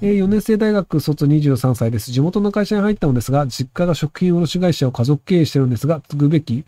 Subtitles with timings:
[0.00, 2.12] えー、4年生大学卒23歳です。
[2.12, 6.64] 地元の会社に入ったのですが、実家が食品卸会社を家族経営してるんですが、継ぐべき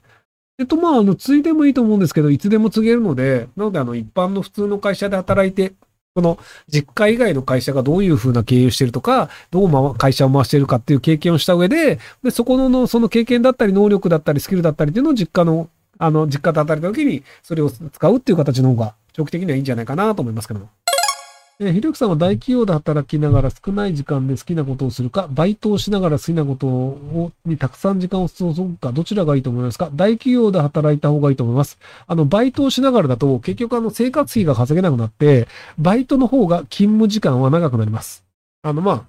[0.59, 5.75] えっと、まあ、あの、継いでもいいと思うんですけど、いつでも継げるので、なので、あの、一般の普通の会社で働いて、
[6.15, 15.68] この実家以外の会社がどういうふうな経営をしてるとか、どう会社を回してるかっていう経験をした上で、で、そこの、その経験だったり、能力だったり、スキルだったりっていうのを実家の、
[15.98, 20.70] あの、実家で働いた時に、それを使うっていう形の方が、長期的にはいいんじゃないかなと思いますけども。
[21.59, 29.88] えー、ひろゆきさんは大企業で働きながら少ない時間で好きなことをするか、バイトをしながら好きなことをにたくさん時間を注ぐか、どちらがいいと思いますか？
[29.95, 31.78] 大企業で働いた方がいいと思います。
[32.06, 38.23] あの、バイトをしながらだと、結局あの、生活費が稼げなくなって、バイトの方が勤務時間は長くなります。
[38.62, 39.05] あの、まあ、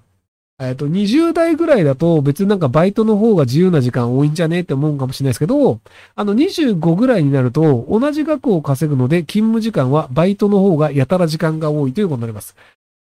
[0.60, 5.80] えっと、20代ぐらいだと別になんかバイトの方が自由な時間多いんじゃねって思うかもしれないですけど、
[6.16, 12.56] あの25ぐらいになると同じ額を稼ぐので勤務時間はバイトの方がやたら時間が多いということになります。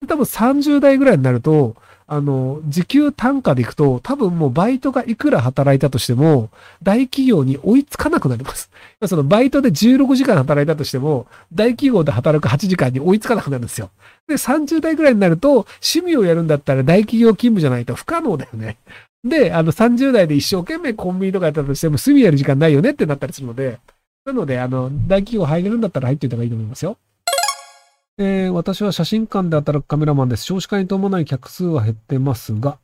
[0.08, 1.76] 多分30代ぐらいになると、
[2.10, 6.50] あの、時給単価でいくと、多分もうバイトがいくら働いたとしても、
[6.82, 8.72] 大企業に追いつかなくなります。
[9.06, 13.90] そのバイトで16時間働いたとしても、大企業で働く8時間に追いつかなくなるんですよ。
[14.26, 18.78] で、30代ぐらいになると、趣味をやるんだったら大企業勤務じゃないと不可能だよね。
[19.26, 23.80] で、あの、30代で一生懸命コンビニとかやったとしても、趣味やる時間ないよねってなったりするので、
[24.24, 26.98] なので、あの、大企業入れるんだったら入っておいた方がいいと思いますよ。
[28.20, 30.44] えー、私は写真館で働くカメラマンです。
[30.44, 32.80] 少子化に伴い客数は減ってますが、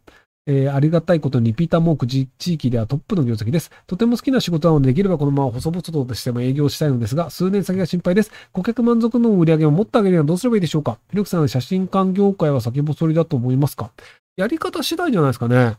[0.45, 3.71] えー、ありがたいことにピーター・モーク地域ではトップの業績です。
[3.87, 8.31] とても好きな仕事なので、できればこのまま細々としても営業したいのですが、数年先が心配です。
[8.51, 10.99] 顧客満足の売り上げをもっと上げるにはどうすればいいでしょうか？
[11.09, 13.89] ひろきさん、写真館業界は先細りだと思いますか？
[14.37, 15.77] やり方次第じゃないですかね。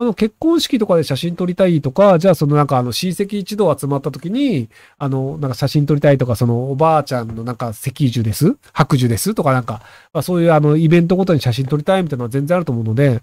[0.00, 8.56] あの、結婚式とかで写真撮りたいとか、じゃあそのなんかあの親戚一同集まった時に、あの、なんか写真撮りたいとか、そのおばあちゃんのなんか赤樹です？
[8.72, 9.34] 白樹です？
[9.34, 13.20] とかなんか、まあ、そういうあのイベントごとに写真撮りたいみたいなのは全然あると思うので、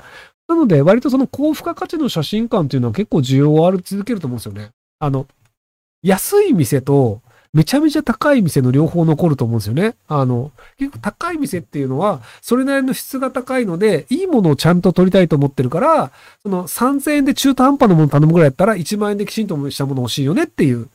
[0.48, 4.70] なので割とその高付加価値の写真館っていうのは結構需要はある続けると思うんですよね。
[5.00, 5.28] あの、
[6.04, 7.22] 安い店と、
[7.54, 9.96] めちゃめちゃ高い店の両方残ると思うんですよね。
[10.08, 16.12] あの、結構高い店っていうのは、それなりの質が高いので、いいものをちゃんと取りたいと思ってるから、
[16.44, 20.88] その3000円で中途半端なもの頼むぐらいやったら、1万円できちんとしたもの欲しいよねっていう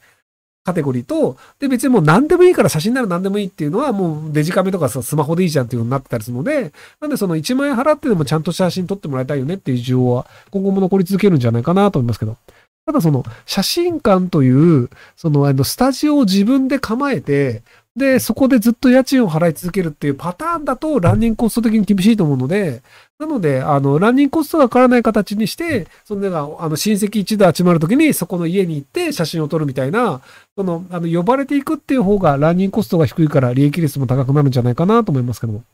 [0.64, 12.38] カテゴリーと、で、別にもう何でもいいから写真なら何でもいいっていうのは、もうデジカメとかさ、スマホでいいじゃんっていう風になってたりするので、なんでその1万円払ってでもちゃんと写真撮ってもらいたいよねっていう需要は、今後も残り続けるんじゃないかなと思いますけど。
[12.86, 17.62] ただその写真館という、そのあのスタジオを自分で構えて、
[17.96, 22.82] で、そこでずっと家賃を払い続けるっていうパターンだとランニングコスト的に厳しいと思うので、
[23.18, 30.20] なので、あの、ランニングコストがかからない形にして、その、あの、親戚一同集まるときにそこの家に行って写真を撮るみたいな、
[30.56, 35.64] その、あの、呼ばれていくっていう方がランニングコストが低いから利益率も高くなるんじゃないかなと思いますけども。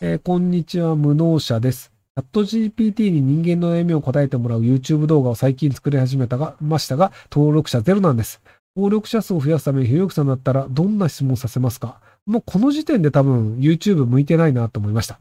[0.00, 1.97] えー、こんにちは、無能者です。
[2.18, 8.40] チャット GPT に人間の悩みを答えてもらう YouTube 動画を最近作り始めたが、ましたが、登録者ゼロなんです。
[8.74, 12.00] 登録者数を増やすために、ひろゆきさんだったらどんな質問させますか？
[12.26, 15.20] もうこの時点で多分 YouTube 向いてないなと思いました。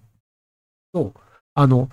[0.92, 1.20] そう。
[1.54, 1.92] あの、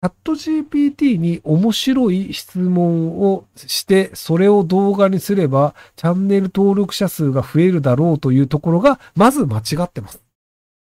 [0.00, 10.22] チャット GPT に面白い質問をして、それを動画にすれば、チャンネル登録者数が増えるだろうというところが、まず間違ってます。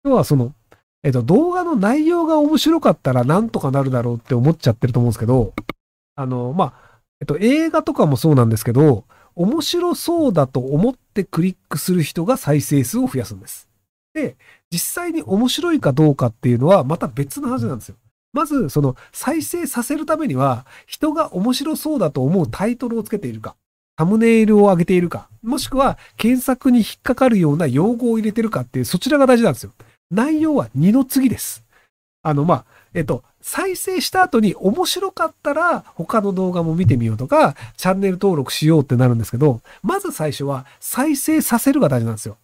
[0.04, 0.52] 要はその、
[1.04, 5.52] えっと、動画の内容が面白かったらなんとかなるだろうって思っちゃってると思うんですけど、
[6.16, 9.04] あの、まあ、えっと、映画とかもそうなんですけど、
[9.36, 13.68] 面白そうだと思ってクリックする人が再生数を増やすんです。
[14.14, 14.36] で、
[14.70, 17.96] 実際に面白いかどうかっていうのはまた別の話なんですよ。
[18.32, 23.56] まず、その再生させるためには、人が面白そうだと思うタイトルをつけているか、
[23.98, 29.72] サムネイルを上げているか、もしくは検索に引っかかるような用語を入れてるかっていう、そちらが大事なんですよ。
[30.14, 31.64] 内容は2の次です。
[32.22, 32.64] あの、まあ、
[32.94, 42.38] えっと、再生した後に面白かったら他の動画も見てみようとか、チャンネル登録しようってなるんですけど、まず最初は再生させるが大事なんですよ。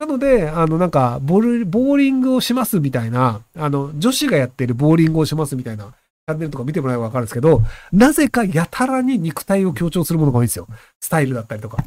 [0.00, 7.60] なので、あの、なんかボーボーリングをしますみたいな、あの、女子がやってるボーリングをしますみたいな、チャンネルとか見てもらえばわかるんですけど、
[7.92, 10.66] なぜかやたらに肉体を強調するものが多いんですよ。
[11.00, 11.84] スタイルだったりとか。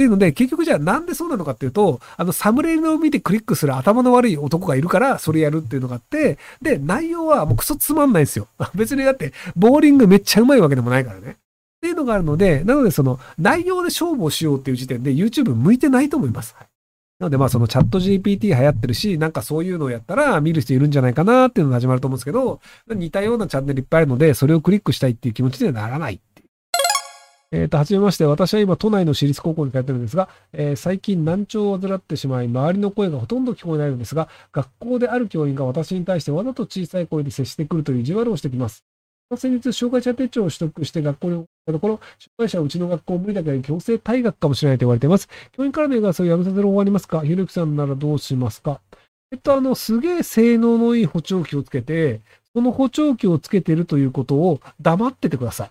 [0.00, 8.48] っていうので、結局じゃあなんでそうなのかっていうと、あの、サムネイルを見てクリックする頭の悪い男がいるから、それやるっていうのがあって、で、内容はもうクソつまんないんですよ。
[8.74, 11.32] 別にだって、ボーリングめっちゃうまいわけでもないからね。
[11.32, 11.34] っ
[11.82, 16.56] ていうのがあるので、なのでその、内容で勝負をしようっていう時点で YouTube 向いてないと思います。
[17.18, 26.18] なのでまあそのチャット GPT 流行ってるし、なんかそういうのをやったら見る人いるんじゃないかなっていうのが始まると思うんですけど、似たようなチャンネルいっぱいあるので、それをクリックしたいっていう気持ちにはならない。
[27.52, 28.24] えっ、と、はじめまして。
[28.24, 38.84] 私は今、都内の私立高校に通ってるんですが、えー最近難聴を患ってしまい、周りの声がほとんど聞こえないのですが、学校である教員が私に対してわざと小さい声で接してくるという意地悪をしてきます。
[39.36, 45.28] 先日、障害者手帳を取得して学校に送ったところ、障害者はうちの学校無理だけど強制退学かもしれないと言われています。
[45.50, 47.20] 教員からの言がそれをやめさせる方法ありますか？
[47.22, 48.80] ひろゆきさんならどうしますか？
[49.32, 52.20] えっと、あの、すげえ性能のいい補聴器をつけて、
[52.54, 55.70] その補聴器をつけてるということを黙っててください。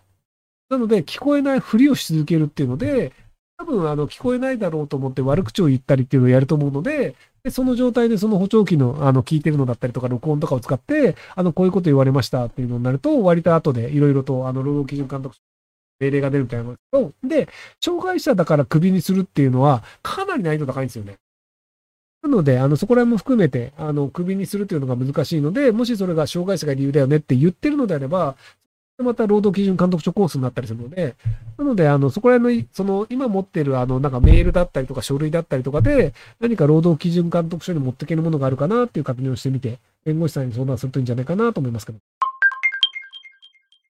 [0.69, 3.11] なので、聞こえないふりをし続けるっていうので、
[3.57, 15.35] 多分、あの、聞こえないだろうと思って悪口を言ったりっていうのをやると思うので、でその状態でその補聴器の、あの、聞いてるのだったりとか、録音とかを使って、あの、こういうこと言われましたっていうのになると、割と後でいろいろと、あの、労働基準監督
[15.99, 17.49] 命令が出るみたいなんですけど、で、
[17.83, 21.15] 障害者だからクビにするっていうのは、かなり難易度高いんですよね。
[22.21, 28.35] なので、あの、そこら辺も含めて、あの、クビにするというのが難しいので、もしそれが障害者が理由だよねって言ってるのであれば、
[29.03, 31.15] また労働基準監督署コースになったりするので、
[31.57, 42.18] なので、あの、そこら辺の、その、今持ってる、あの、なんかメールだったりとか書類だったりとかで、何か労働基準監督署に持っていけるものがあるかなっていう確認をしてみて、弁護士さんに相談するといいんじゃないかなと思いますけど。